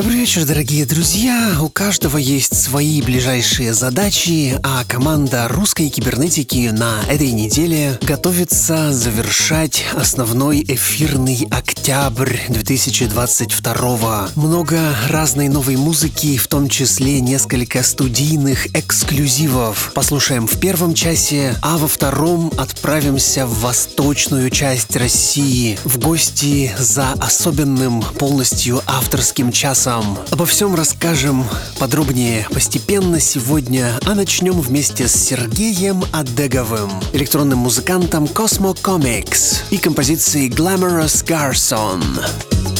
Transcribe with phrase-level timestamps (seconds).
[0.00, 1.58] Добрый вечер, дорогие друзья!
[1.60, 9.84] У каждого есть свои ближайшие задачи, а команда русской кибернетики на этой неделе готовится завершать
[9.94, 14.30] основной эфирный октябрь 2022.
[14.36, 19.92] Много разной новой музыки, в том числе несколько студийных эксклюзивов.
[19.94, 27.12] Послушаем в первом часе, а во втором отправимся в восточную часть России в гости за
[27.20, 30.18] особенным полностью авторским часом часам.
[30.30, 31.44] Обо всем расскажем
[31.78, 40.48] подробнее постепенно сегодня, а начнем вместе с Сергеем Адеговым, электронным музыкантом Cosmo Comics и композицией
[40.48, 42.79] Glamorous Garson.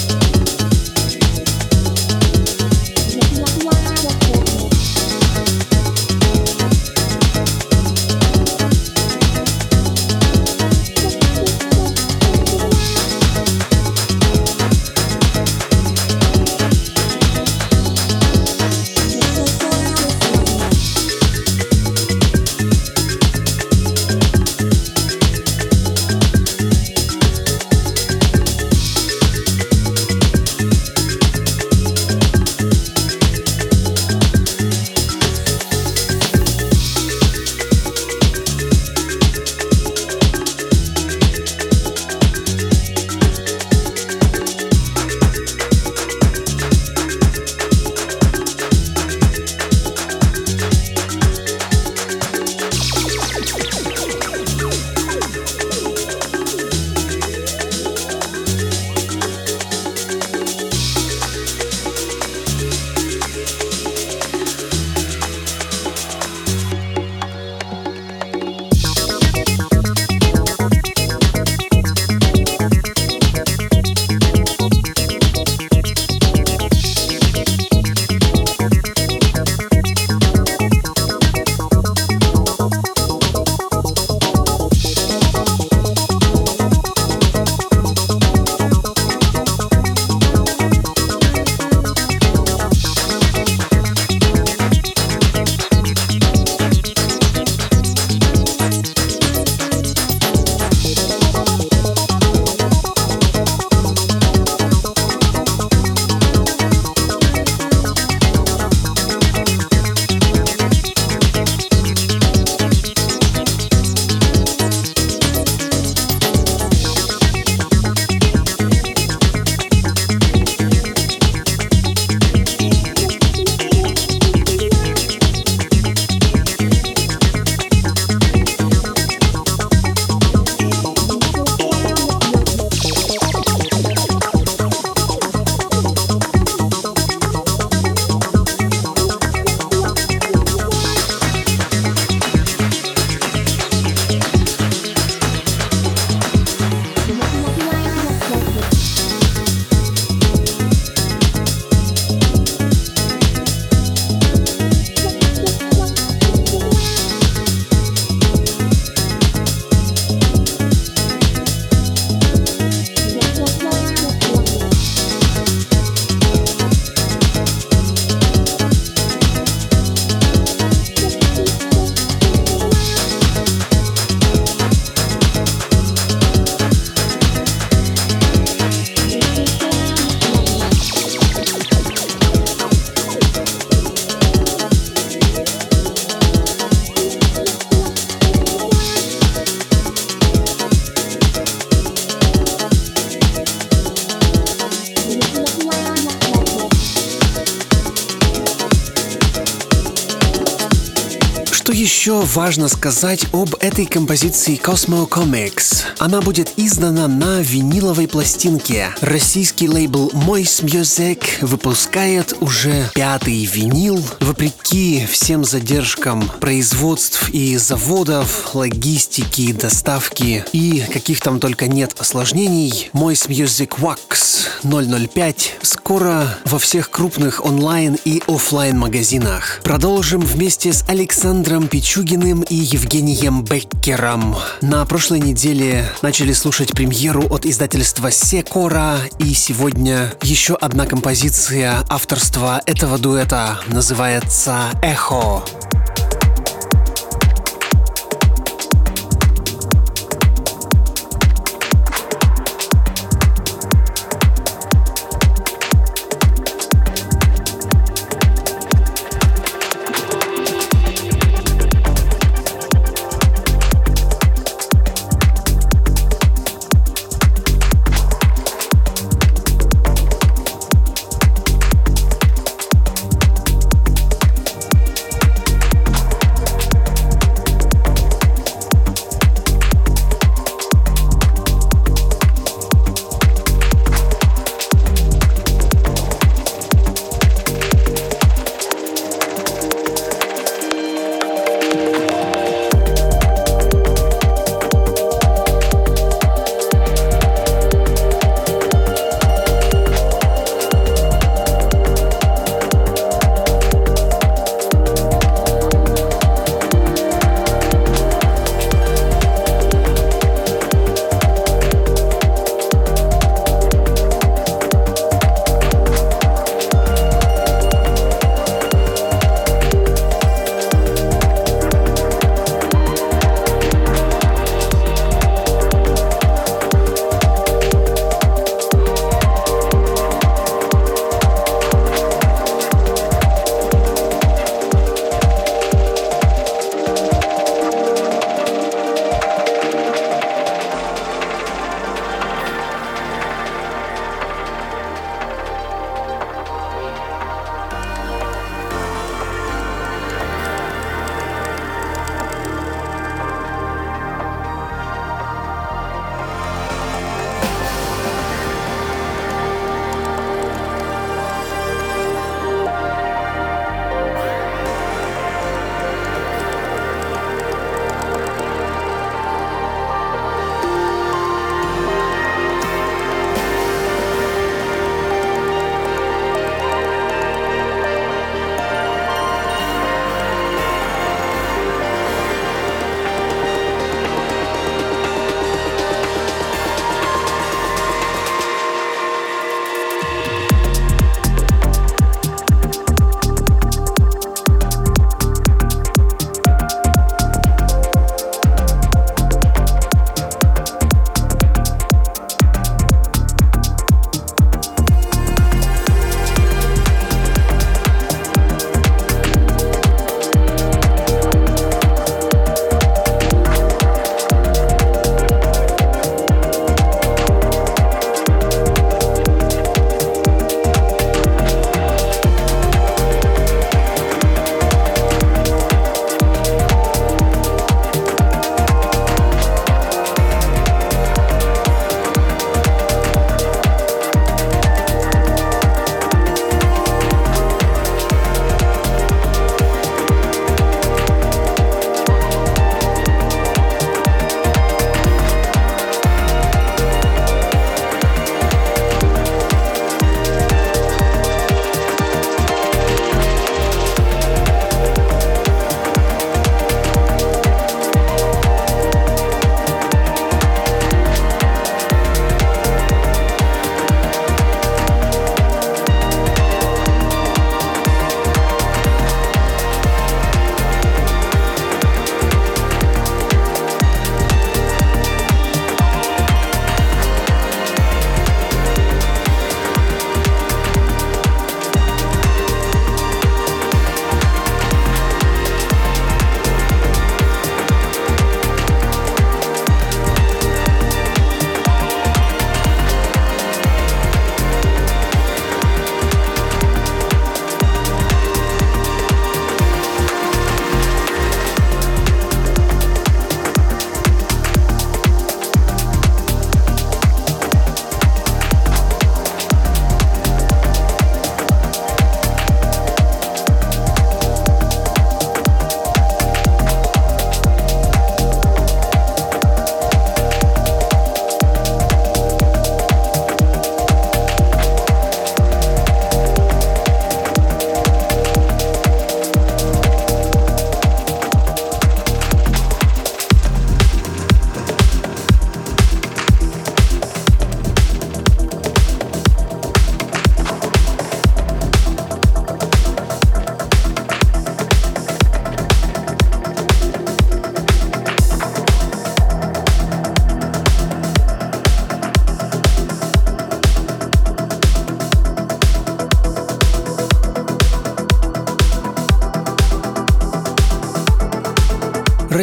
[202.35, 205.83] Важно сказать об этой композиции Cosmo Comics?
[205.99, 208.91] Она будет издана на виниловой пластинке.
[209.01, 214.05] Российский лейбл Moist Music выпускает уже пятый винил.
[214.21, 223.29] Вопреки всем задержкам производств и заводов, логистики, доставки и каких там только нет осложнений, Moist
[223.29, 229.61] Music Wax 005 скоро во всех крупных онлайн и офлайн магазинах.
[229.63, 234.37] Продолжим вместе с Александром Пичугиным и Евгением Беккером.
[234.61, 242.63] На прошлой неделе начали слушать премьеру от издательства Секора, и сегодня еще одна композиция авторства
[242.67, 245.45] этого дуэта называется «Эхо».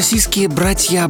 [0.07, 1.05] Российские братья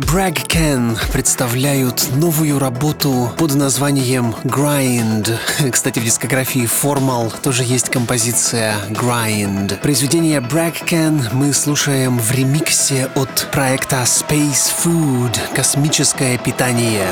[0.48, 5.38] Can представляют новую работу под названием Grind.
[5.72, 9.80] Кстати, в дискографии Formal тоже есть композиция Grind.
[9.82, 17.06] Произведение Can мы слушаем в ремиксе от проекта Space Food «Космическое питание».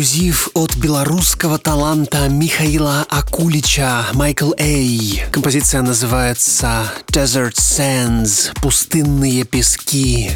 [0.00, 5.22] Эксклюзив от белорусского таланта Михаила Акулича Майкл Эй.
[5.30, 10.30] Композиция называется Desert Sands– «Пустынные пески».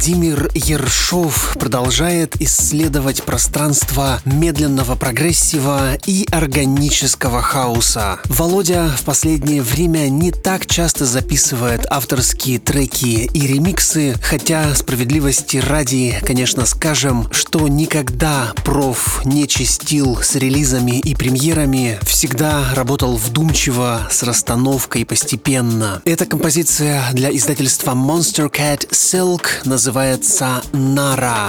[0.00, 0.99] Владимир Ершов
[1.58, 8.20] продолжает исследовать пространство медленного прогрессива и органического хаоса.
[8.26, 16.16] Володя в последнее время не так часто записывает авторские треки и ремиксы, хотя справедливости ради,
[16.24, 24.22] конечно, скажем, что никогда Проф не чистил с релизами и премьерами, всегда работал вдумчиво, с
[24.22, 26.02] расстановкой постепенно.
[26.04, 30.62] Эта композиция для издательства Monster Cat Silk называется
[31.00, 31.40] นารา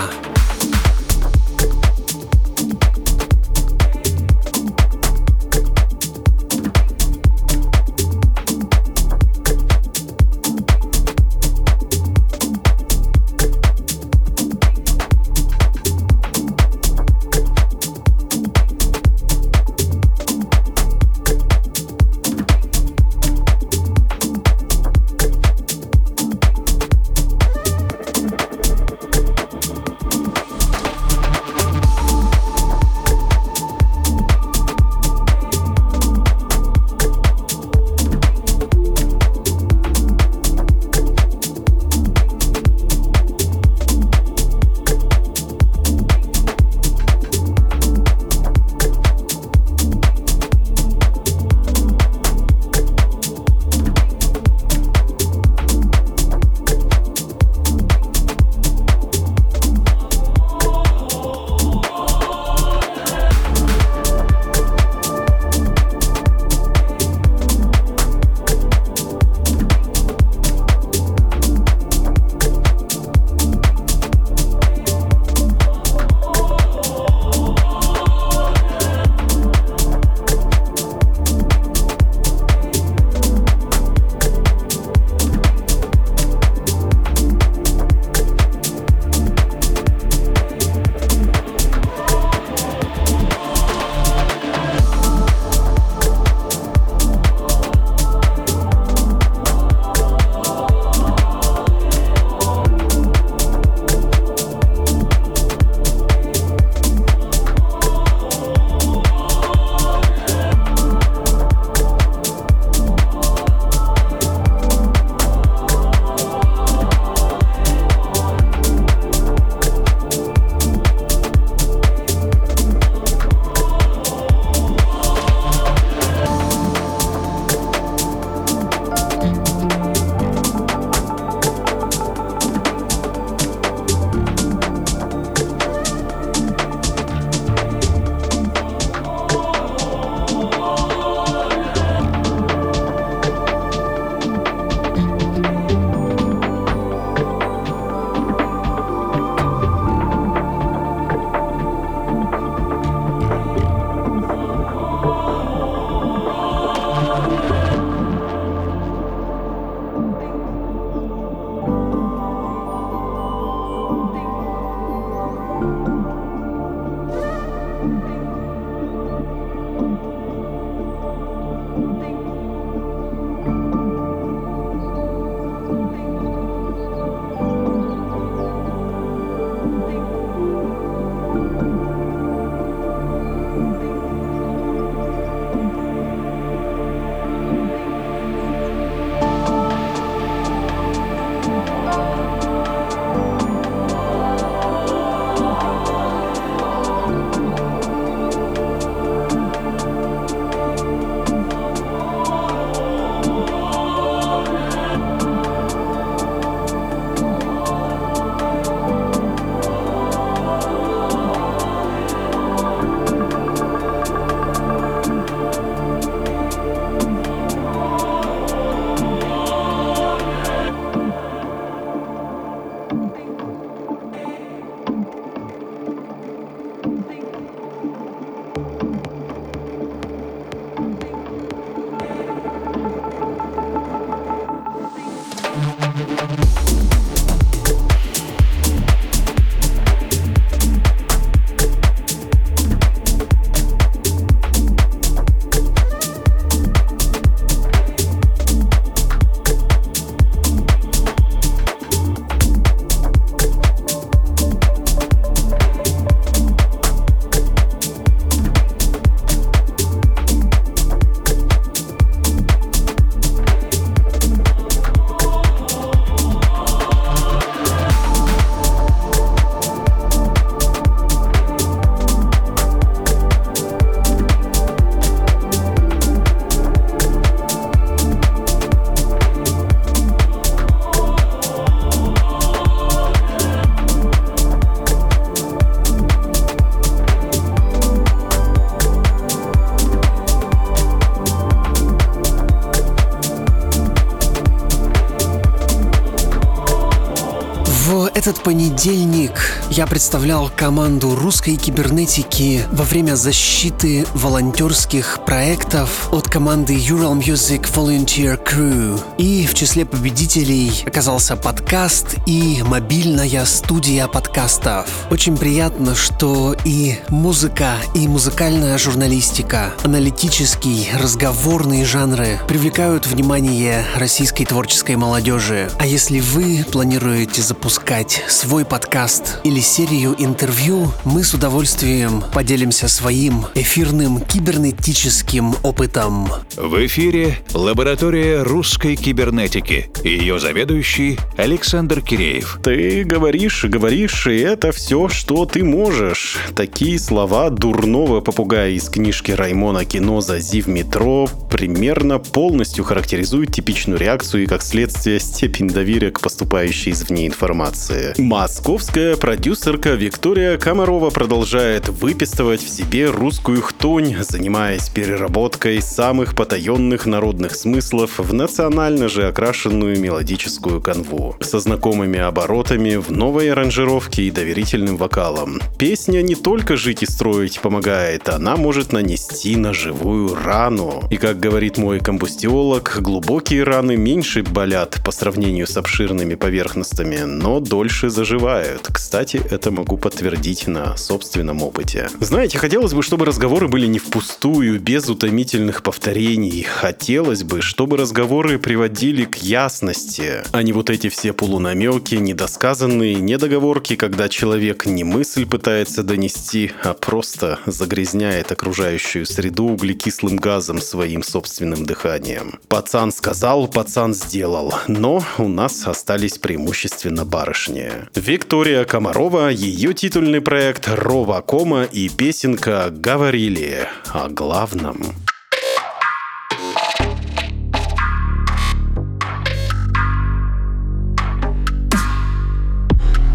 [298.32, 307.18] этот понедельник я представлял команду русской кибернетики во время защиты волонтерских проектов от команды Ural
[307.18, 309.02] Music Volunteer Crew.
[309.18, 314.90] И в числе победителей оказался подкаст и мобильная студия подкастов.
[315.10, 324.98] Очень приятно, что и музыка, и музыкальная журналистика, аналитический, разговорные жанры привлекают внимание российской творческой
[324.98, 325.72] молодежи.
[325.80, 333.46] А если вы планируете запускать свой подкаст или серию интервью, мы с удовольствием поделимся своим
[333.56, 336.28] эфирным кибернетическим опытом.
[336.56, 339.90] В эфире лаборатория русской кибернетики.
[340.04, 342.60] Ее заведующий Александр Киреев.
[342.64, 346.38] Ты говоришь, говоришь, и это все, что ты можешь.
[346.56, 354.00] Такие слова дурного попугая из книжки Раймона Киноза «Зи в метро» примерно полностью характеризуют типичную
[354.00, 358.14] реакцию и, как следствие, степень доверия к поступающей извне информации.
[358.18, 359.16] Московская
[359.52, 368.20] продюсерка Виктория Комарова продолжает выписывать в себе русскую хтонь, занимаясь переработкой самых потаенных народных смыслов
[368.20, 371.36] в национально же окрашенную мелодическую канву.
[371.42, 375.60] Со знакомыми оборотами в новой аранжировке и доверительным вокалом.
[375.78, 381.04] Песня не только жить и строить помогает, она может нанести на живую рану.
[381.12, 387.60] И как говорит мой комбустиолог, глубокие раны меньше болят по сравнению с обширными поверхностями, но
[387.60, 388.88] дольше заживают.
[388.94, 392.10] Кстати, это могу подтвердить на собственном опыте.
[392.20, 396.64] Знаете, хотелось бы, чтобы разговоры были не впустую, без утомительных повторений.
[396.64, 403.96] Хотелось бы, чтобы разговоры приводили к ясности, а не вот эти все полунамеки, недосказанные недоговорки,
[403.96, 411.86] когда человек не мысль пытается донести, а просто загрязняет окружающую среду углекислым газом своим собственным
[411.86, 412.60] дыханием.
[412.68, 417.92] Пацан сказал, пацан сделал, но у нас остались преимущественно барышни.
[418.16, 424.98] Виктория Комарова, ее титульный проект «Рова Кома» и песенка «Говорили» о главном.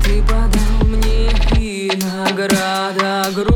[0.05, 3.56] Ты подал мне винограда грусть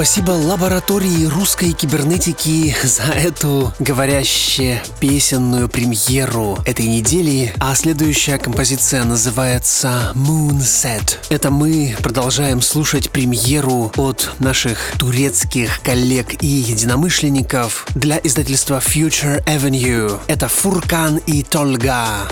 [0.00, 7.52] спасибо лаборатории русской кибернетики за эту говорящую песенную премьеру этой недели.
[7.60, 11.18] А следующая композиция называется Moonset.
[11.28, 20.18] Это мы продолжаем слушать премьеру от наших турецких коллег и единомышленников для издательства Future Avenue.
[20.28, 22.26] Это Фуркан и Тольга.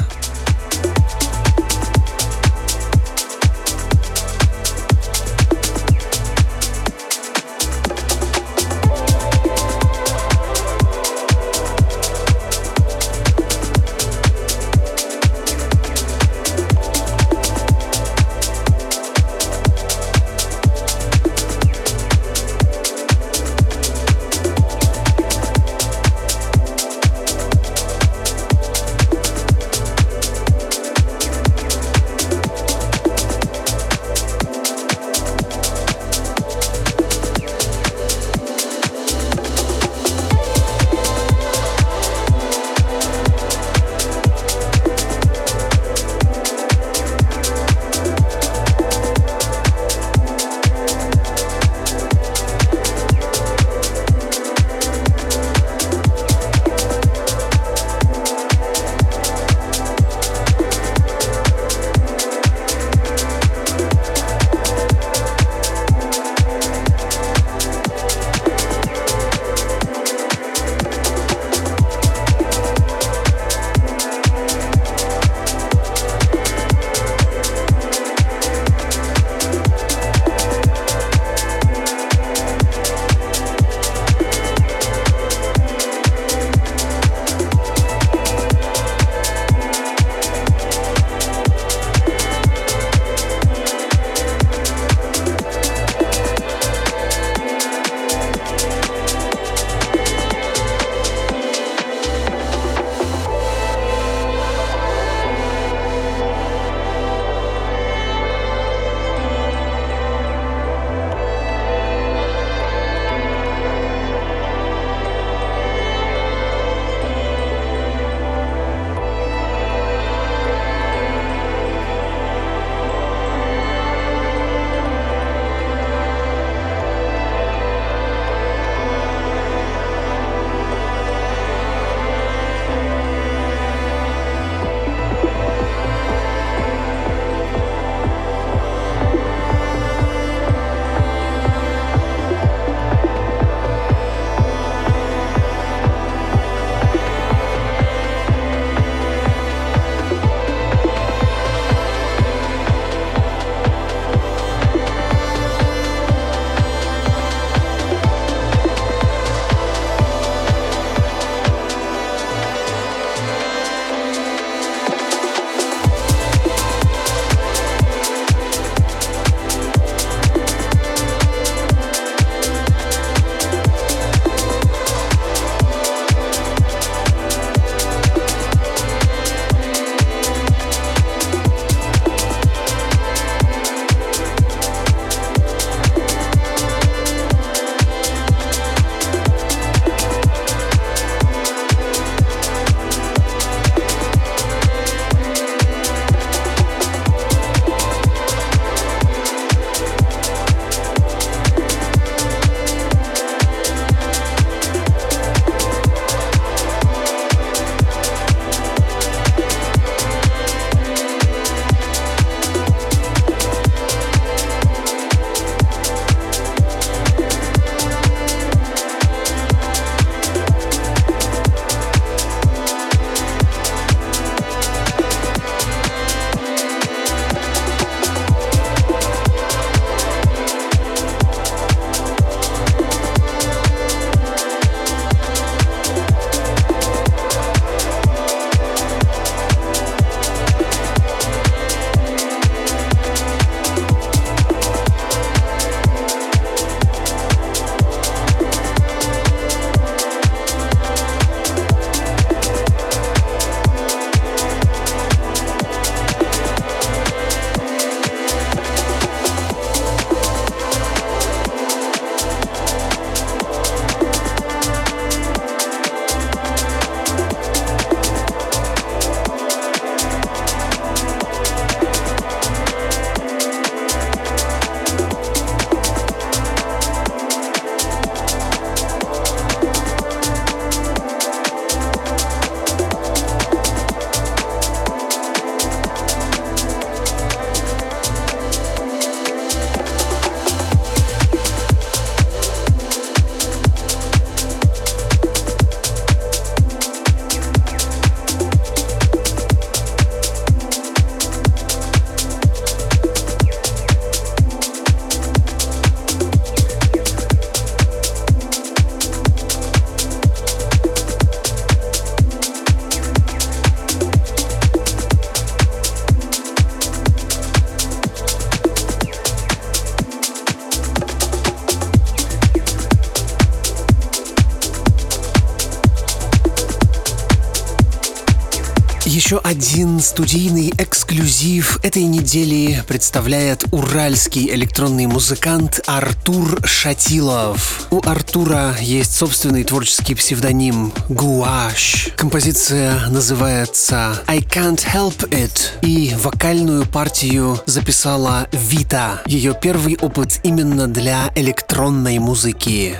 [329.58, 337.88] Один студийный эксклюзив этой недели представляет уральский электронный музыкант Артур Шатилов.
[337.90, 342.10] У Артура есть собственный творческий псевдоним Гуаш.
[342.14, 349.22] Композиция называется I Can't Help It и вокальную партию записала Вита.
[349.26, 352.96] Ее первый опыт именно для электронной музыки.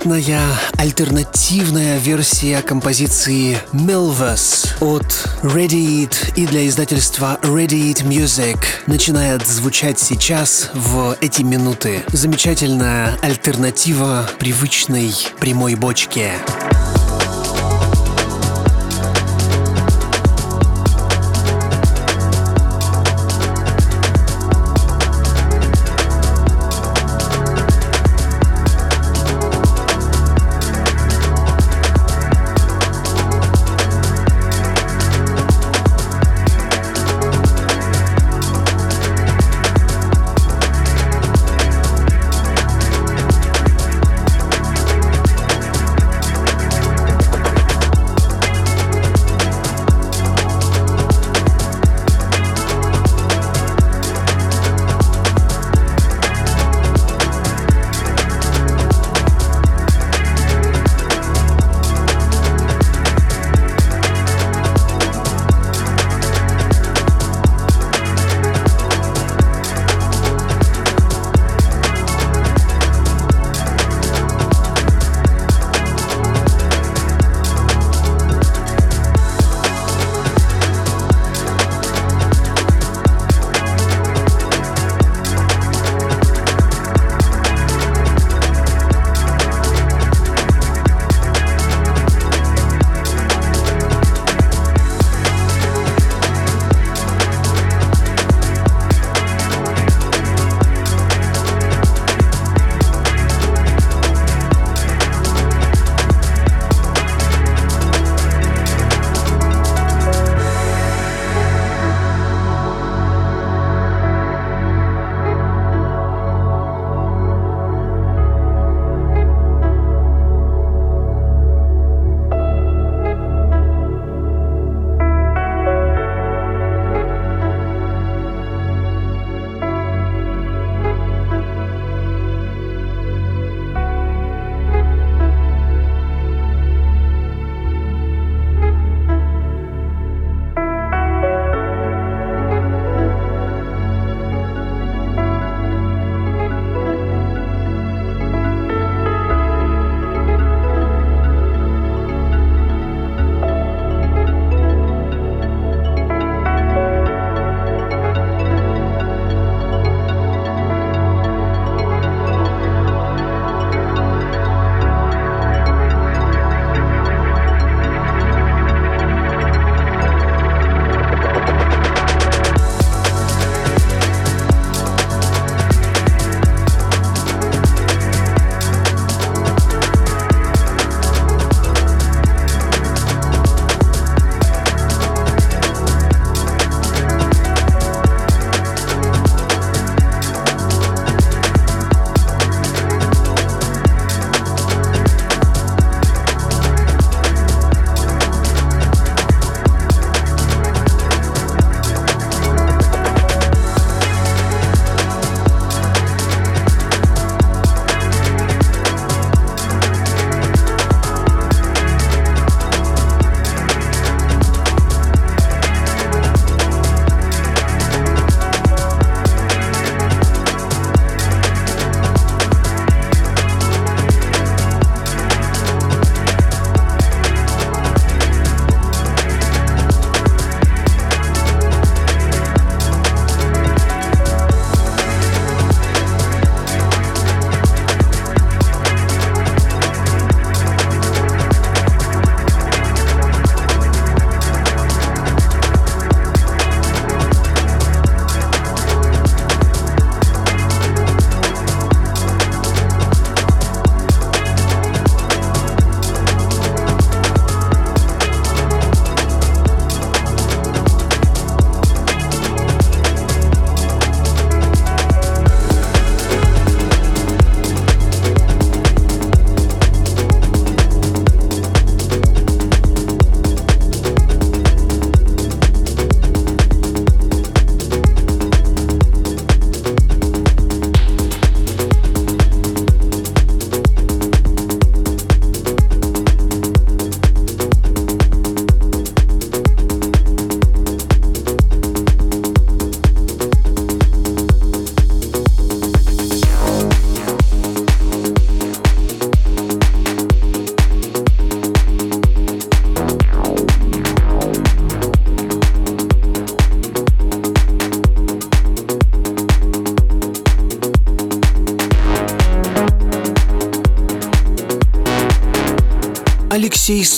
[0.00, 0.40] Любопытная
[0.78, 5.04] альтернативная версия композиции Melvus от
[5.42, 12.02] Radiate и для издательства Radiate Music начинает звучать сейчас в эти минуты.
[12.08, 16.32] Замечательная альтернатива привычной прямой бочке.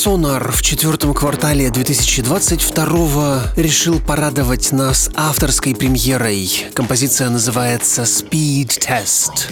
[0.03, 6.50] Сонар в четвертом квартале 2022 решил порадовать нас авторской премьерой.
[6.74, 9.46] Композиция называется «Speed Test».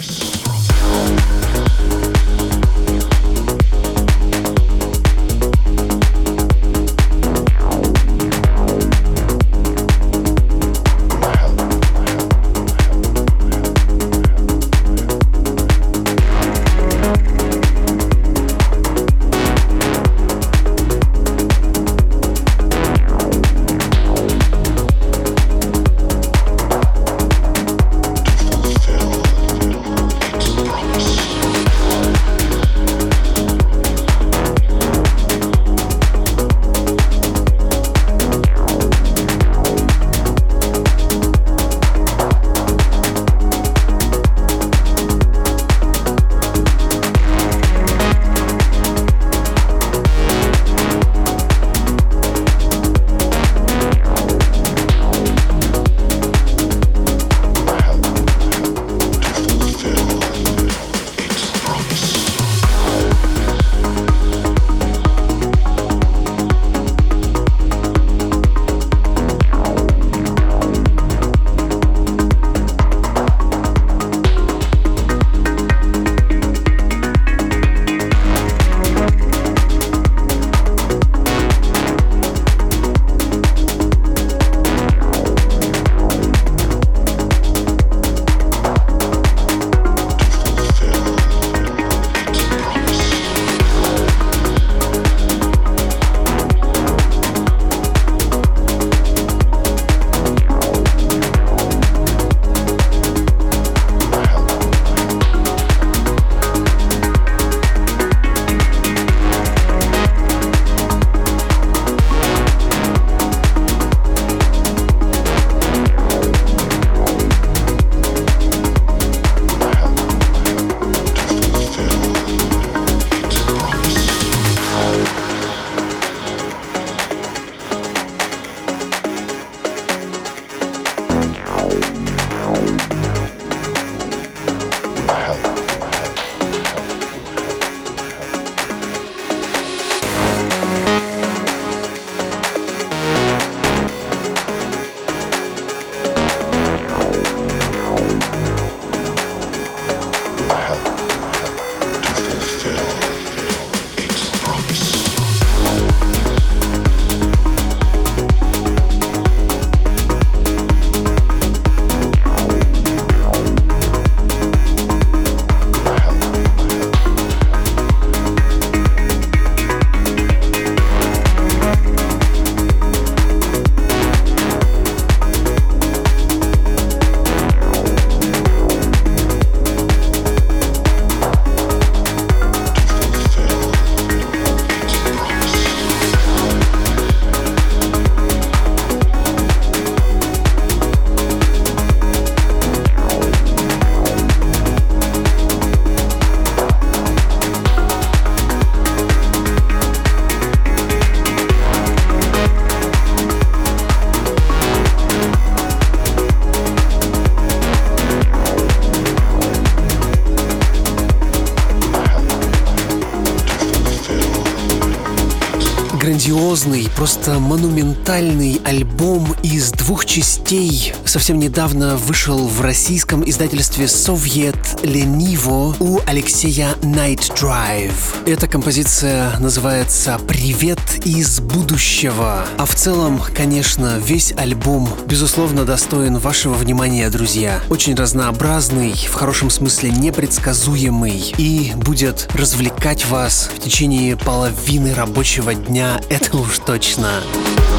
[216.20, 220.92] Грандиозный, просто монументальный альбом из двух частей.
[221.10, 228.28] Совсем недавно вышел в российском издательстве Soviet Lenivo у Алексея Night Drive.
[228.28, 232.46] Эта композиция называется «Привет из будущего».
[232.56, 237.60] А в целом, конечно, весь альбом, безусловно, достоин вашего внимания, друзья.
[237.70, 246.00] Очень разнообразный, в хорошем смысле непредсказуемый и будет развлекать вас в течение половины рабочего дня
[246.08, 247.10] это уж точно.
[247.40, 247.69] Буквально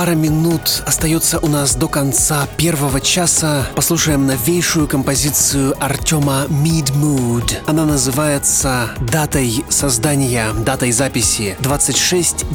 [0.00, 3.66] пара минут остается у нас до конца первого часа.
[3.76, 7.58] Послушаем новейшую композицию Артема Mid Mood.
[7.66, 12.46] Она называется датой создания, датой записи 26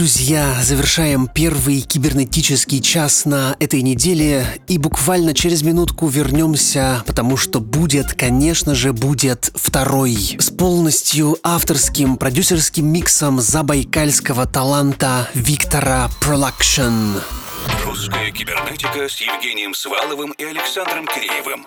[0.00, 7.60] друзья, завершаем первый кибернетический час на этой неделе и буквально через минутку вернемся, потому что
[7.60, 17.18] будет, конечно же, будет второй с полностью авторским продюсерским миксом забайкальского таланта Виктора Продакшн.
[17.84, 21.66] Русская кибернетика с Евгением Сваловым и Александром Киреевым.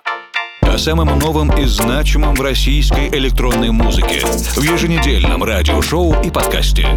[0.61, 6.95] О самом новом и значимом в российской электронной музыке в еженедельном радиошоу и подкасте.